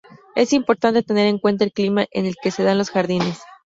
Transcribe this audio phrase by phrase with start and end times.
[0.33, 3.39] Es importante tener en cuenta el clima en que se dan los jardines.